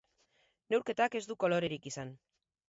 [0.73, 2.17] Neurketak ez du kolorerik izan.